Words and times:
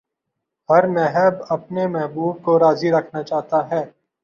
ہر 0.69 0.83
محب 0.87 1.33
اپنے 1.49 1.83
محبوب 1.87 2.35
کو 2.43 2.59
راضی 2.59 2.89
رکھنا 2.91 3.21
چاہتا 3.23 3.59
ہے 3.71 3.83